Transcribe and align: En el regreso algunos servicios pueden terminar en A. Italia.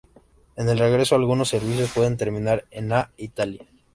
En 0.55 0.67
el 0.67 0.79
regreso 0.79 1.13
algunos 1.13 1.49
servicios 1.49 1.91
pueden 1.93 2.17
terminar 2.17 2.65
en 2.71 2.91
A. 2.91 3.11
Italia. 3.17 3.63